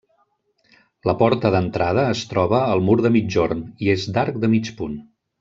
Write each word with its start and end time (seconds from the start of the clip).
La 1.09 1.13
porta 1.19 1.51
d'entrada 1.55 2.05
es 2.13 2.23
troba 2.31 2.63
al 2.77 2.81
mur 2.89 2.97
de 3.07 3.13
migjorn 3.19 3.63
i 3.87 3.93
és 3.95 4.09
d'arc 4.17 4.41
de 4.47 4.51
mig 4.57 4.75
punt. 4.83 4.99